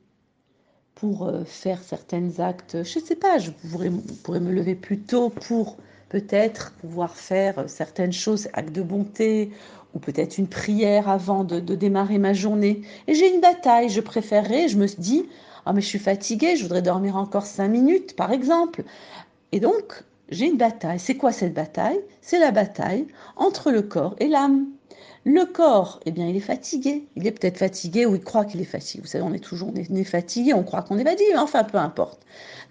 pour 0.94 1.26
euh, 1.26 1.44
faire 1.44 1.82
certains 1.82 2.40
actes. 2.40 2.82
Je 2.82 2.98
ne 2.98 3.04
sais 3.04 3.16
pas, 3.16 3.38
je 3.38 3.50
pourrais, 3.50 3.90
pourrais, 4.24 4.40
me 4.40 4.52
lever 4.52 4.74
plus 4.74 5.00
tôt 5.00 5.30
pour 5.30 5.76
peut-être 6.08 6.72
pouvoir 6.80 7.14
faire 7.16 7.64
certaines 7.68 8.12
choses, 8.12 8.48
actes 8.52 8.74
de 8.74 8.82
bonté, 8.82 9.50
ou 9.94 9.98
peut-être 9.98 10.38
une 10.38 10.48
prière 10.48 11.08
avant 11.08 11.44
de, 11.44 11.60
démarrer 11.60 12.18
ma 12.18 12.32
journée. 12.32 12.82
Et 13.06 13.14
j'ai 13.14 13.32
une 13.32 13.40
bataille, 13.40 13.88
je 13.88 14.00
préférerais, 14.00 14.68
je 14.68 14.76
me 14.76 14.86
dis, 14.86 15.26
ah 15.66 15.72
mais 15.72 15.80
je 15.80 15.86
suis 15.86 15.98
fatiguée, 15.98 16.56
je 16.56 16.62
voudrais 16.62 16.82
dormir 16.82 17.16
encore 17.16 17.46
cinq 17.46 17.68
minutes, 17.68 18.16
par 18.16 18.32
exemple. 18.32 18.84
Et 19.52 19.60
donc, 19.60 20.04
j'ai 20.30 20.46
une 20.46 20.56
bataille. 20.56 20.98
C'est 20.98 21.16
quoi 21.16 21.32
cette 21.32 21.54
bataille? 21.54 22.00
C'est 22.20 22.38
la 22.38 22.50
bataille 22.50 23.06
entre 23.36 23.70
le 23.70 23.82
corps 23.82 24.14
et 24.18 24.28
l'âme. 24.28 24.66
Le 25.24 25.44
corps, 25.44 26.00
eh 26.06 26.10
bien, 26.10 26.26
il 26.26 26.36
est 26.36 26.40
fatigué. 26.40 27.06
Il 27.16 27.26
est 27.26 27.32
peut-être 27.32 27.58
fatigué 27.58 28.06
ou 28.06 28.14
il 28.14 28.22
croit 28.22 28.44
qu'il 28.44 28.60
est 28.60 28.64
fatigué. 28.64 29.02
Vous 29.02 29.08
savez, 29.08 29.24
on 29.24 29.32
est 29.32 29.38
toujours 29.44 29.70
on 29.70 29.74
est 29.74 30.04
fatigué, 30.04 30.54
on 30.54 30.62
croit 30.62 30.82
qu'on 30.82 30.98
est 30.98 31.04
fatigué, 31.04 31.30
mais 31.32 31.38
enfin, 31.38 31.64
peu 31.64 31.78
importe. 31.78 32.20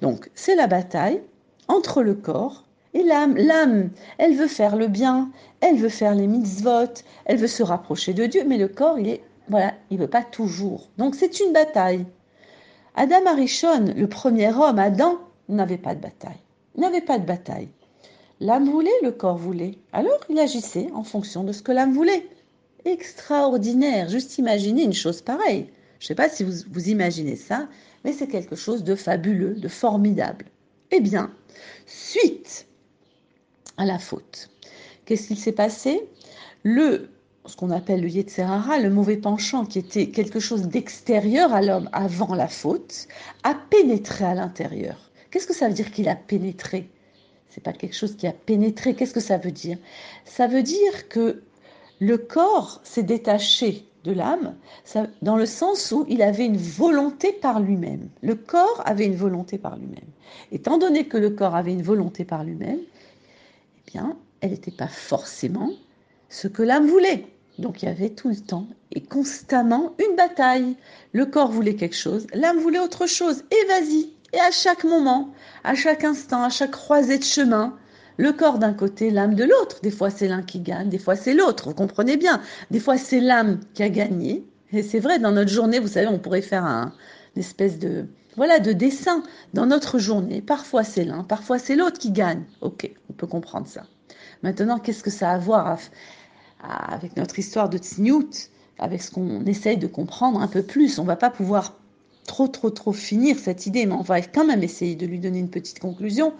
Donc, 0.01 0.29
c'est 0.33 0.55
la 0.55 0.67
bataille 0.67 1.21
entre 1.67 2.01
le 2.01 2.15
corps 2.15 2.63
et 2.93 3.03
l'âme. 3.03 3.35
L'âme, 3.37 3.89
elle 4.17 4.35
veut 4.35 4.47
faire 4.47 4.75
le 4.75 4.87
bien, 4.87 5.31
elle 5.61 5.77
veut 5.77 5.89
faire 5.89 6.15
les 6.15 6.27
mitzvot, 6.27 7.03
elle 7.25 7.37
veut 7.37 7.47
se 7.47 7.63
rapprocher 7.63 8.13
de 8.13 8.25
Dieu, 8.25 8.43
mais 8.45 8.57
le 8.57 8.67
corps, 8.67 8.99
il 8.99 9.09
est, 9.09 9.21
voilà, 9.49 9.73
il 9.89 9.97
veut 9.97 10.07
pas 10.07 10.23
toujours. 10.23 10.89
Donc, 10.97 11.15
c'est 11.15 11.39
une 11.39 11.53
bataille. 11.53 12.05
Adam 12.95 13.25
Arishon, 13.25 13.93
le 13.95 14.07
premier 14.07 14.53
homme, 14.53 14.79
Adam, 14.79 15.19
n'avait 15.49 15.77
pas 15.77 15.95
de 15.95 16.01
bataille 16.01 16.41
n'avait 16.77 17.01
pas 17.01 17.19
de 17.19 17.25
bataille. 17.25 17.69
L'âme 18.39 18.69
voulait, 18.69 18.91
le 19.01 19.11
corps 19.11 19.37
voulait. 19.37 19.77
Alors 19.93 20.19
il 20.29 20.39
agissait 20.39 20.89
en 20.93 21.03
fonction 21.03 21.43
de 21.43 21.51
ce 21.51 21.63
que 21.63 21.71
l'âme 21.71 21.93
voulait. 21.93 22.27
Extraordinaire, 22.85 24.09
juste 24.09 24.37
imaginer 24.37 24.83
une 24.83 24.93
chose 24.93 25.21
pareille. 25.21 25.67
Je 25.99 26.05
ne 26.05 26.07
sais 26.07 26.15
pas 26.15 26.29
si 26.29 26.43
vous, 26.43 26.53
vous 26.71 26.89
imaginez 26.89 27.35
ça, 27.35 27.67
mais 28.05 28.13
c'est 28.13 28.27
quelque 28.27 28.55
chose 28.55 28.83
de 28.83 28.95
fabuleux, 28.95 29.55
de 29.55 29.67
formidable. 29.67 30.45
Eh 30.91 30.99
bien, 30.99 31.31
suite 31.87 32.67
à 33.77 33.85
la 33.85 33.99
faute, 33.99 34.49
qu'est-ce 35.05 35.27
qu'il 35.27 35.37
s'est 35.37 35.51
passé? 35.51 36.07
Le, 36.63 37.09
ce 37.45 37.55
qu'on 37.55 37.71
appelle 37.71 38.01
le 38.01 38.09
Yetzerara, 38.09 38.79
le 38.79 38.89
mauvais 38.89 39.17
penchant, 39.17 39.65
qui 39.65 39.79
était 39.79 40.07
quelque 40.07 40.39
chose 40.39 40.67
d'extérieur 40.67 41.53
à 41.53 41.61
l'homme 41.61 41.89
avant 41.93 42.35
la 42.35 42.47
faute, 42.47 43.07
a 43.43 43.55
pénétré 43.55 44.25
à 44.25 44.33
l'intérieur. 44.33 45.11
Qu'est-ce 45.31 45.47
que 45.47 45.53
ça 45.53 45.67
veut 45.67 45.73
dire 45.73 45.91
qu'il 45.91 46.09
a 46.09 46.15
pénétré? 46.15 46.89
C'est 47.49 47.63
pas 47.63 47.73
quelque 47.73 47.95
chose 47.95 48.15
qui 48.15 48.27
a 48.27 48.33
pénétré. 48.33 48.93
Qu'est-ce 48.93 49.13
que 49.13 49.19
ça 49.19 49.37
veut 49.37 49.51
dire? 49.51 49.77
Ça 50.25 50.47
veut 50.47 50.63
dire 50.63 51.09
que 51.09 51.41
le 51.99 52.17
corps 52.17 52.81
s'est 52.83 53.03
détaché 53.03 53.85
de 54.03 54.11
l'âme, 54.11 54.55
dans 55.21 55.35
le 55.35 55.45
sens 55.45 55.91
où 55.91 56.05
il 56.07 56.21
avait 56.21 56.45
une 56.45 56.57
volonté 56.57 57.33
par 57.33 57.59
lui-même. 57.59 58.09
Le 58.21 58.35
corps 58.35 58.81
avait 58.85 59.05
une 59.05 59.15
volonté 59.15 59.57
par 59.57 59.75
lui-même. 59.75 60.09
Étant 60.51 60.77
donné 60.77 61.07
que 61.07 61.17
le 61.17 61.31
corps 61.31 61.55
avait 61.55 61.73
une 61.73 61.81
volonté 61.81 62.23
par 62.23 62.43
lui-même, 62.43 62.79
elle 64.41 64.51
n'était 64.51 64.71
pas 64.71 64.87
forcément 64.87 65.71
ce 66.29 66.47
que 66.47 66.63
l'âme 66.63 66.87
voulait. 66.87 67.25
Donc 67.57 67.81
il 67.81 67.85
y 67.85 67.89
avait 67.89 68.09
tout 68.09 68.29
le 68.29 68.35
temps 68.35 68.67
et 68.91 69.01
constamment 69.01 69.93
une 69.99 70.15
bataille. 70.15 70.75
Le 71.13 71.25
corps 71.25 71.51
voulait 71.51 71.75
quelque 71.75 71.95
chose, 71.95 72.27
l'âme 72.33 72.59
voulait 72.59 72.79
autre 72.79 73.07
chose. 73.07 73.43
Et 73.51 73.67
vas-y, 73.67 74.11
et 74.33 74.39
à 74.39 74.51
chaque 74.51 74.83
moment, 74.83 75.33
à 75.63 75.73
chaque 75.73 76.03
instant, 76.03 76.43
à 76.43 76.49
chaque 76.49 76.71
croisée 76.71 77.17
de 77.17 77.23
chemin, 77.23 77.77
le 78.17 78.33
corps 78.33 78.59
d'un 78.59 78.73
côté, 78.73 79.09
l'âme 79.09 79.35
de 79.35 79.43
l'autre. 79.43 79.79
Des 79.81 79.91
fois, 79.91 80.09
c'est 80.09 80.27
l'un 80.27 80.41
qui 80.41 80.59
gagne, 80.59 80.89
des 80.89 80.97
fois, 80.97 81.15
c'est 81.15 81.33
l'autre. 81.33 81.69
Vous 81.69 81.75
comprenez 81.75 82.17
bien. 82.17 82.41
Des 82.71 82.79
fois, 82.79 82.97
c'est 82.97 83.19
l'âme 83.19 83.59
qui 83.73 83.83
a 83.83 83.89
gagné. 83.89 84.43
Et 84.73 84.83
c'est 84.83 84.99
vrai, 84.99 85.19
dans 85.19 85.31
notre 85.31 85.51
journée, 85.51 85.79
vous 85.79 85.87
savez, 85.87 86.07
on 86.07 86.19
pourrait 86.19 86.41
faire 86.41 86.65
un, 86.65 86.93
une 87.35 87.41
espèce 87.41 87.79
de, 87.79 88.05
voilà, 88.37 88.59
de 88.59 88.71
dessin 88.71 89.23
dans 89.53 89.65
notre 89.65 89.99
journée. 89.99 90.41
Parfois, 90.41 90.83
c'est 90.83 91.03
l'un, 91.03 91.23
parfois, 91.23 91.59
c'est 91.59 91.75
l'autre 91.75 91.97
qui 91.97 92.11
gagne. 92.11 92.43
Ok, 92.61 92.89
on 93.09 93.13
peut 93.13 93.27
comprendre 93.27 93.67
ça. 93.67 93.83
Maintenant, 94.43 94.79
qu'est-ce 94.79 95.03
que 95.03 95.09
ça 95.09 95.31
a 95.31 95.33
à 95.33 95.37
voir 95.39 95.79
avec 96.61 97.17
notre 97.17 97.39
histoire 97.39 97.67
de 97.67 97.77
Tsniout, 97.77 98.29
avec 98.79 99.01
ce 99.01 99.11
qu'on 99.11 99.43
essaye 99.45 99.77
de 99.77 99.87
comprendre 99.87 100.39
un 100.39 100.47
peu 100.47 100.61
plus? 100.61 100.99
On 100.99 101.03
va 101.03 101.15
pas 101.15 101.31
pouvoir 101.31 101.73
trop, 102.27 102.47
trop, 102.47 102.69
trop 102.69 102.93
finir 102.93 103.37
cette 103.39 103.65
idée, 103.65 103.87
mais 103.87 103.93
on 103.93 104.03
va 104.03 104.21
quand 104.21 104.45
même 104.45 104.63
essayer 104.63 104.95
de 104.95 105.07
lui 105.07 105.19
donner 105.19 105.39
une 105.39 105.49
petite 105.49 105.79
conclusion. 105.79 106.33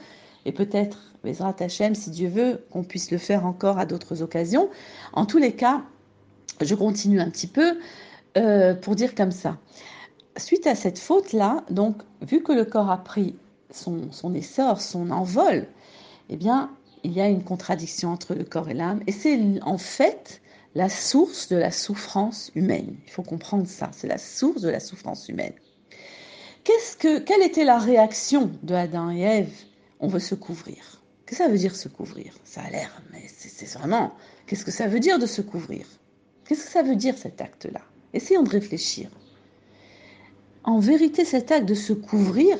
Et 0.46 0.52
peut-être, 0.52 1.14
Bezrat 1.24 1.56
Hachem, 1.60 1.96
si 1.96 2.12
Dieu 2.12 2.30
veut, 2.30 2.64
qu'on 2.70 2.84
puisse 2.84 3.10
le 3.10 3.18
faire 3.18 3.46
encore 3.46 3.80
à 3.80 3.86
d'autres 3.86 4.22
occasions. 4.22 4.70
En 5.14 5.26
tous 5.26 5.40
les 5.40 5.54
cas, 5.54 5.82
je 6.62 6.76
continue 6.76 7.20
un 7.20 7.30
petit 7.30 7.48
peu 7.48 7.80
euh, 8.38 8.76
pour 8.76 8.96
dire 8.96 9.16
comme 9.16 9.32
ça. 9.32 9.58
Suite 10.38 10.68
à 10.68 10.76
cette 10.76 11.00
faute-là, 11.00 11.64
donc, 11.70 11.96
vu 12.22 12.44
que 12.44 12.52
le 12.52 12.66
corps 12.66 12.92
a 12.92 13.04
pris 13.04 13.36
son, 13.72 14.34
essor, 14.34 14.82
son 14.82 15.10
envol, 15.12 15.68
eh 16.30 16.36
bien, 16.36 16.72
il 17.04 17.14
y 17.14 17.22
a 17.22 17.28
une 17.28 17.44
contradiction 17.44 18.10
entre 18.10 18.34
le 18.36 18.44
corps 18.44 18.70
et 18.70 18.74
l'âme. 18.74 19.02
Et 19.08 19.12
c'est 19.12 19.40
en 19.62 19.78
fait 19.78 20.42
la 20.76 20.90
source 20.90 21.48
de 21.48 21.56
la 21.56 21.72
souffrance 21.72 22.52
humaine. 22.56 22.96
Il 23.06 23.12
faut 23.12 23.24
comprendre 23.24 23.68
ça. 23.68 23.90
C'est 23.94 24.08
la 24.08 24.18
source 24.18 24.62
de 24.62 24.70
la 24.70 24.80
souffrance 24.80 25.28
humaine 25.30 25.54
que, 26.98 27.20
quelle 27.20 27.44
était 27.44 27.64
la 27.64 27.80
réaction 27.80 28.52
de 28.64 28.74
Adam 28.74 29.10
et 29.12 29.22
Ève? 29.22 29.54
On 30.00 30.08
veut 30.08 30.20
se 30.20 30.36
couvrir. 30.36 31.02
Qu'est-ce 31.26 31.40
que 31.40 31.44
ça 31.46 31.50
veut 31.50 31.58
dire 31.58 31.76
se 31.76 31.88
couvrir? 31.88 32.34
Ça 32.44 32.62
a 32.62 32.70
l'air, 32.70 33.02
mais 33.12 33.24
c'est 33.28 33.68
vraiment. 33.78 34.14
Qu'est-ce 34.46 34.64
que 34.64 34.72
ça 34.72 34.88
veut 34.88 35.00
dire 35.00 35.20
de 35.20 35.26
se 35.26 35.42
couvrir? 35.42 35.86
Qu'est-ce 36.46 36.66
que 36.66 36.72
ça 36.72 36.84
veut 36.84 36.96
dire 36.96 37.18
cet 37.18 37.42
acte-là? 37.42 37.82
Essayons 38.14 38.44
de 38.44 38.50
réfléchir. 38.50 39.10
En 40.68 40.80
vérité, 40.80 41.24
cet 41.24 41.54
acte 41.54 41.66
de 41.66 41.74
se 41.74 41.94
couvrir, 41.94 42.58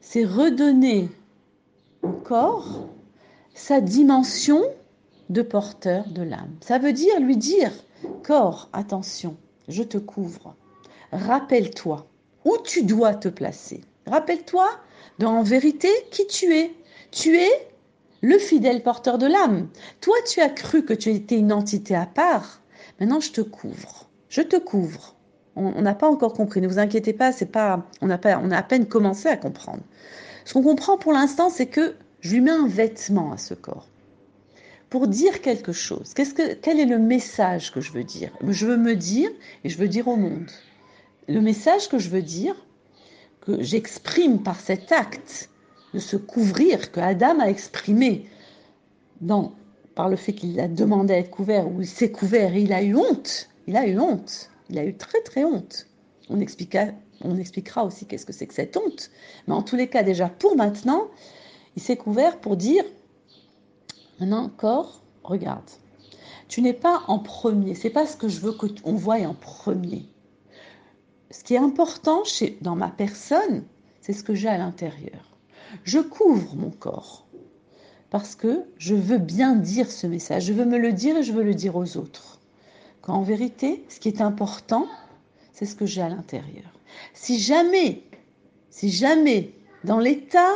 c'est 0.00 0.24
redonner 0.24 1.08
au 2.02 2.12
corps 2.12 2.88
sa 3.52 3.80
dimension 3.80 4.62
de 5.28 5.42
porteur 5.42 6.06
de 6.06 6.22
l'âme. 6.22 6.54
Ça 6.60 6.78
veut 6.78 6.92
dire 6.92 7.18
lui 7.18 7.36
dire, 7.36 7.72
corps, 8.22 8.68
attention, 8.72 9.36
je 9.66 9.82
te 9.82 9.98
couvre. 9.98 10.54
Rappelle-toi, 11.10 12.06
où 12.44 12.56
tu 12.64 12.84
dois 12.84 13.14
te 13.14 13.28
placer. 13.28 13.80
Rappelle-toi 14.06 14.70
en 15.20 15.42
vérité 15.42 15.88
qui 16.12 16.28
tu 16.28 16.54
es. 16.56 16.72
Tu 17.10 17.36
es 17.36 17.68
le 18.22 18.38
fidèle 18.38 18.84
porteur 18.84 19.18
de 19.18 19.26
l'âme. 19.26 19.68
Toi, 20.00 20.14
tu 20.28 20.40
as 20.40 20.48
cru 20.48 20.84
que 20.84 20.94
tu 20.94 21.10
étais 21.10 21.38
une 21.38 21.52
entité 21.52 21.96
à 21.96 22.06
part. 22.06 22.62
Maintenant, 23.00 23.18
je 23.18 23.32
te 23.32 23.40
couvre. 23.40 24.08
Je 24.28 24.42
te 24.42 24.56
couvre. 24.56 25.16
On 25.56 25.82
n'a 25.82 25.94
pas 25.94 26.08
encore 26.08 26.32
compris. 26.32 26.60
Ne 26.60 26.68
vous 26.68 26.78
inquiétez 26.78 27.12
pas, 27.12 27.32
c'est 27.32 27.46
pas. 27.46 27.84
On 28.00 28.10
a 28.10 28.18
pas. 28.18 28.40
On 28.42 28.50
a 28.50 28.56
à 28.56 28.62
peine 28.62 28.86
commencé 28.86 29.28
à 29.28 29.36
comprendre. 29.36 29.82
Ce 30.44 30.54
qu'on 30.54 30.62
comprend 30.62 30.96
pour 30.96 31.12
l'instant, 31.12 31.50
c'est 31.50 31.66
que 31.66 31.96
je 32.20 32.34
lui 32.34 32.40
mets 32.40 32.50
un 32.50 32.66
vêtement 32.66 33.32
à 33.32 33.38
ce 33.38 33.54
corps 33.54 33.88
pour 34.88 35.06
dire 35.06 35.40
quelque 35.40 35.72
chose. 35.72 36.14
Qu'est-ce 36.14 36.34
que, 36.34 36.54
quel 36.54 36.80
est 36.80 36.86
le 36.86 36.98
message 36.98 37.72
que 37.72 37.80
je 37.80 37.92
veux 37.92 38.04
dire? 38.04 38.30
Je 38.46 38.66
veux 38.66 38.76
me 38.76 38.96
dire 38.96 39.30
et 39.64 39.68
je 39.68 39.78
veux 39.78 39.88
dire 39.88 40.08
au 40.08 40.16
monde 40.16 40.50
le 41.30 41.40
message 41.40 41.88
que 41.88 41.98
je 41.98 42.10
veux 42.10 42.22
dire, 42.22 42.54
que 43.40 43.62
j'exprime 43.62 44.42
par 44.42 44.58
cet 44.58 44.92
acte 44.92 45.48
de 45.94 45.98
se 45.98 46.16
couvrir, 46.16 46.92
que 46.92 47.00
Adam 47.00 47.40
a 47.40 47.46
exprimé 47.46 48.26
dans, 49.20 49.52
par 49.94 50.08
le 50.08 50.16
fait 50.16 50.32
qu'il 50.32 50.58
a 50.60 50.68
demandé 50.68 51.14
à 51.14 51.18
être 51.18 51.30
couvert 51.30 51.68
ou 51.68 51.80
il 51.80 51.86
s'est 51.86 52.10
couvert 52.10 52.54
et 52.54 52.62
il 52.62 52.72
a 52.72 52.82
eu 52.82 52.96
honte, 52.96 53.48
il 53.66 53.76
a 53.76 53.86
eu 53.86 53.98
honte, 53.98 54.50
il 54.70 54.78
a 54.78 54.84
eu 54.84 54.96
très 54.96 55.20
très 55.22 55.44
honte. 55.44 55.86
On, 56.28 56.40
expliquera, 56.40 57.84
aussi 57.84 58.06
qu'est-ce 58.06 58.24
que 58.24 58.32
c'est 58.32 58.46
que 58.46 58.54
cette 58.54 58.76
honte. 58.76 59.10
Mais 59.46 59.54
en 59.54 59.62
tous 59.62 59.76
les 59.76 59.88
cas, 59.88 60.02
déjà 60.02 60.28
pour 60.28 60.56
maintenant, 60.56 61.08
il 61.76 61.82
s'est 61.82 61.96
couvert 61.96 62.38
pour 62.38 62.56
dire, 62.56 62.84
maintenant 64.20 64.44
encore, 64.44 65.02
regarde, 65.24 65.68
tu 66.48 66.62
n'es 66.62 66.72
pas 66.72 67.02
en 67.08 67.18
premier, 67.18 67.74
c'est 67.74 67.90
pas 67.90 68.06
ce 68.06 68.16
que 68.16 68.28
je 68.28 68.40
veux 68.40 68.52
qu'on 68.52 68.94
voie 68.94 69.16
en 69.26 69.34
premier 69.34 70.08
ce 71.30 71.44
qui 71.44 71.54
est 71.54 71.58
important 71.58 72.24
chez, 72.24 72.58
dans 72.60 72.76
ma 72.76 72.88
personne, 72.88 73.64
c'est 74.00 74.12
ce 74.12 74.24
que 74.24 74.34
j'ai 74.34 74.48
à 74.48 74.58
l'intérieur. 74.58 75.38
Je 75.84 76.00
couvre 76.00 76.56
mon 76.56 76.70
corps. 76.70 77.26
parce 78.10 78.34
que 78.34 78.64
je 78.76 78.96
veux 78.96 79.18
bien 79.18 79.54
dire 79.54 79.88
ce 79.88 80.08
message, 80.08 80.46
je 80.46 80.52
veux 80.52 80.64
me 80.64 80.78
le 80.78 80.92
dire 80.92 81.18
et 81.18 81.22
je 81.22 81.32
veux 81.32 81.44
le 81.44 81.54
dire 81.54 81.76
aux 81.76 81.96
autres. 81.96 82.39
En 83.10 83.22
vérité, 83.22 83.84
ce 83.88 83.98
qui 83.98 84.08
est 84.08 84.20
important, 84.20 84.86
c'est 85.52 85.66
ce 85.66 85.74
que 85.74 85.86
j'ai 85.86 86.02
à 86.02 86.08
l'intérieur. 86.08 86.70
Si 87.12 87.38
jamais, 87.38 88.02
si 88.70 88.88
jamais, 88.90 89.52
dans 89.84 89.98
l'état 89.98 90.52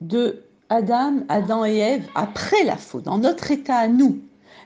de 0.00 0.42
Adam, 0.68 1.20
Adam 1.28 1.64
et 1.64 1.76
Ève, 1.76 2.06
après 2.14 2.64
la 2.64 2.76
faute, 2.76 3.04
dans 3.04 3.18
notre 3.18 3.50
état 3.50 3.76
à 3.76 3.88
nous, 3.88 4.20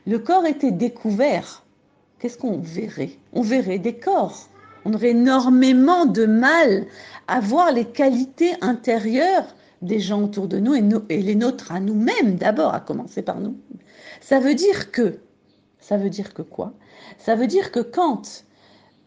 le 0.07 0.19
corps 0.19 0.47
était 0.47 0.73
découvert, 0.73 1.63
qu'est-ce 2.19 2.39
qu'on 2.39 2.59
verrait? 2.59 3.19
On 3.33 3.43
verrait 3.43 3.79
des 3.79 3.95
corps. 3.95 4.49
On 4.85 4.95
aurait 4.95 5.11
énormément 5.11 6.07
de 6.07 6.27
mal 6.27 6.87
à 7.29 7.41
voir 7.41 7.71
les 7.73 7.85
qualités 7.85 8.55
intérieures 8.63 9.55
des 9.83 10.01
gens 10.01 10.23
autour 10.23 10.49
de 10.49 10.59
nous 10.59 10.75
et, 10.75 11.23
les 11.23 11.35
nôtres 11.35 11.71
à 11.71 11.81
nous-mêmes 11.81 12.37
d'abord, 12.37 12.75
à 12.75 12.81
commencer 12.81 13.23
par 13.23 13.39
nous. 13.41 13.57
Ça 14.21 14.41
veut 14.41 14.55
dire 14.55 14.91
que, 14.91 15.19
ça 15.83 15.99
veut 15.99 16.09
dire 16.09 16.33
que 16.33 16.43
quoi? 16.43 16.73
Ça 17.19 17.35
veut 17.35 17.49
dire 17.49 17.73
que 17.73 17.81
quand 17.81 18.45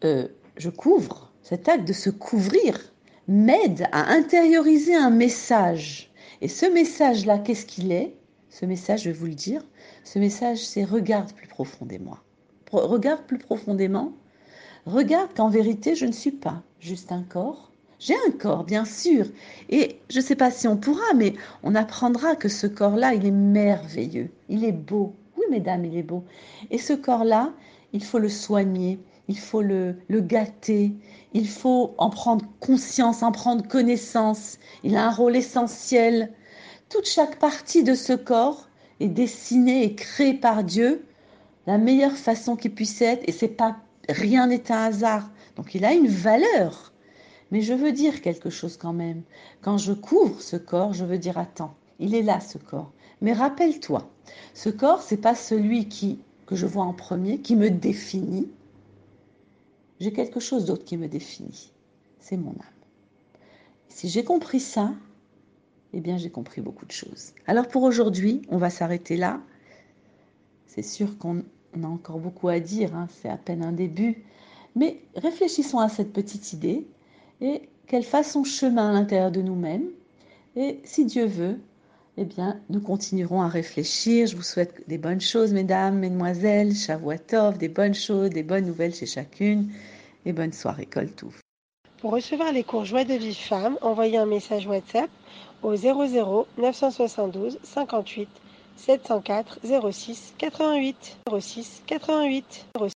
euh, 0.04 0.28
je 0.56 0.70
couvre, 0.70 1.32
cet 1.42 1.68
acte 1.68 1.88
de 1.88 1.92
se 1.92 2.10
couvrir 2.10 2.92
m'aide 3.26 3.88
à 3.92 4.12
intérioriser 4.12 4.94
un 4.94 5.10
message. 5.10 6.12
Et 6.42 6.48
ce 6.48 6.66
message-là, 6.66 7.38
qu'est-ce 7.38 7.66
qu'il 7.66 7.90
est? 7.92 8.14
Ce 8.50 8.66
message, 8.66 9.02
je 9.02 9.10
vais 9.10 9.16
vous 9.16 9.26
le 9.26 9.34
dire, 9.34 9.64
ce 10.04 10.18
message, 10.18 10.58
c'est 10.58 10.84
regarde 10.84 11.32
plus 11.32 11.48
profondément. 11.48 12.18
Regarde 12.70 13.22
plus 13.22 13.38
profondément. 13.38 14.12
Regarde 14.84 15.30
qu'en 15.34 15.48
vérité, 15.48 15.94
je 15.94 16.06
ne 16.06 16.12
suis 16.12 16.30
pas 16.30 16.62
juste 16.78 17.10
un 17.10 17.22
corps. 17.22 17.72
J'ai 17.98 18.14
un 18.28 18.30
corps, 18.32 18.64
bien 18.64 18.84
sûr. 18.84 19.26
Et 19.70 19.98
je 20.10 20.18
ne 20.18 20.22
sais 20.22 20.36
pas 20.36 20.50
si 20.50 20.68
on 20.68 20.76
pourra, 20.76 21.14
mais 21.14 21.34
on 21.62 21.74
apprendra 21.74 22.36
que 22.36 22.48
ce 22.48 22.66
corps-là, 22.66 23.14
il 23.14 23.24
est 23.24 23.30
merveilleux. 23.30 24.30
Il 24.48 24.64
est 24.64 24.72
beau. 24.72 25.14
Mesdames, 25.50 25.84
il 25.84 25.96
est 25.96 26.02
beau. 26.02 26.24
Et 26.70 26.78
ce 26.78 26.92
corps-là, 26.92 27.52
il 27.92 28.02
faut 28.02 28.18
le 28.18 28.28
soigner 28.28 28.98
il 29.28 29.38
faut 29.38 29.62
le, 29.62 29.96
gâter, 30.08 30.92
il 31.32 31.48
faut 31.48 31.94
en 31.98 32.10
prendre 32.10 32.44
conscience, 32.60 33.22
en 33.22 33.32
prendre 33.32 33.66
connaissance. 33.66 34.58
Il 34.84 34.96
a 34.96 35.06
un 35.06 35.10
rôle 35.10 35.36
essentiel. 35.36 36.32
Toute 36.88 37.06
chaque 37.06 37.38
partie 37.38 37.82
de 37.82 37.94
ce 37.94 38.12
corps 38.12 38.68
est 39.00 39.08
dessinée 39.08 39.84
et 39.84 39.94
créée 39.94 40.34
par 40.34 40.62
Dieu 40.64 41.04
la 41.66 41.78
meilleure 41.78 42.16
façon 42.16 42.54
qu'il 42.54 42.74
puisse 42.74 43.02
être 43.02 43.28
et 43.28 43.32
c'est 43.32 43.48
pas 43.48 43.76
rien 44.08 44.46
n'est 44.46 44.70
un 44.70 44.84
hasard. 44.84 45.28
Donc 45.56 45.74
il 45.74 45.84
a 45.84 45.92
une 45.92 46.08
valeur. 46.08 46.92
Mais 47.50 47.60
je 47.60 47.74
veux 47.74 47.92
dire 47.92 48.22
quelque 48.22 48.50
chose 48.50 48.76
quand 48.76 48.92
même. 48.92 49.22
Quand 49.60 49.78
je 49.78 49.92
couvre 49.92 50.40
ce 50.40 50.56
corps, 50.56 50.94
je 50.94 51.04
veux 51.04 51.18
dire 51.18 51.38
attends, 51.38 51.74
il 51.98 52.14
est 52.14 52.22
là 52.22 52.38
ce 52.40 52.58
corps. 52.58 52.92
Mais 53.26 53.32
rappelle-toi, 53.32 54.08
ce 54.54 54.68
corps 54.68 55.02
c'est 55.02 55.16
pas 55.16 55.34
celui 55.34 55.88
qui 55.88 56.20
que 56.46 56.54
je 56.54 56.64
vois 56.64 56.84
en 56.84 56.92
premier 56.92 57.40
qui 57.40 57.56
me 57.56 57.70
définit, 57.70 58.48
j'ai 59.98 60.12
quelque 60.12 60.38
chose 60.38 60.64
d'autre 60.64 60.84
qui 60.84 60.96
me 60.96 61.08
définit. 61.08 61.72
C'est 62.20 62.36
mon 62.36 62.52
âme. 62.52 62.78
Si 63.88 64.08
j'ai 64.08 64.22
compris 64.22 64.60
ça, 64.60 64.94
eh 65.92 66.00
bien 66.00 66.18
j'ai 66.18 66.30
compris 66.30 66.60
beaucoup 66.60 66.86
de 66.86 66.92
choses. 66.92 67.32
Alors 67.48 67.66
pour 67.66 67.82
aujourd'hui, 67.82 68.42
on 68.48 68.58
va 68.58 68.70
s'arrêter 68.70 69.16
là. 69.16 69.40
C'est 70.68 70.84
sûr 70.84 71.18
qu'on 71.18 71.42
a 71.82 71.86
encore 71.88 72.20
beaucoup 72.20 72.46
à 72.46 72.60
dire, 72.60 72.94
hein. 72.94 73.08
c'est 73.10 73.28
à 73.28 73.38
peine 73.38 73.64
un 73.64 73.72
début. 73.72 74.22
Mais 74.76 75.02
réfléchissons 75.16 75.80
à 75.80 75.88
cette 75.88 76.12
petite 76.12 76.52
idée 76.52 76.86
et 77.40 77.68
qu'elle 77.88 78.04
fasse 78.04 78.30
son 78.30 78.44
chemin 78.44 78.90
à 78.90 78.92
l'intérieur 78.92 79.32
de 79.32 79.42
nous-mêmes. 79.42 79.88
Et 80.54 80.80
si 80.84 81.06
Dieu 81.06 81.26
veut, 81.26 81.58
eh 82.18 82.24
bien, 82.24 82.60
nous 82.70 82.80
continuerons 82.80 83.42
à 83.42 83.48
réfléchir. 83.48 84.26
Je 84.26 84.36
vous 84.36 84.42
souhaite 84.42 84.88
des 84.88 84.98
bonnes 84.98 85.20
choses, 85.20 85.52
mesdames, 85.52 85.98
mesdemoiselles, 85.98 86.74
Shavuatov, 86.74 87.58
des 87.58 87.68
bonnes 87.68 87.94
choses, 87.94 88.30
des 88.30 88.42
bonnes 88.42 88.64
nouvelles 88.64 88.94
chez 88.94 89.06
chacune. 89.06 89.70
Et 90.24 90.32
bonne 90.32 90.52
soirée, 90.52 90.88
tout. 91.14 91.32
Pour 92.00 92.12
recevoir 92.12 92.52
les 92.52 92.64
cours 92.64 92.84
Joie 92.84 93.04
de 93.04 93.14
vie 93.14 93.34
femme, 93.34 93.78
envoyez 93.80 94.18
un 94.18 94.26
message 94.26 94.66
WhatsApp 94.66 95.10
au 95.62 95.76
00 95.76 96.46
972 96.58 97.58
58 97.62 98.28
704 98.76 99.60
06 99.90 100.34
88 100.38 101.18
06 101.38 101.82
88. 101.86 102.66